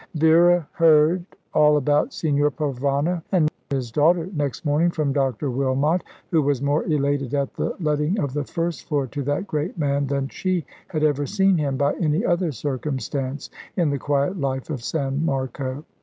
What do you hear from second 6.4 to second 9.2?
was more elated at the letting of the first floor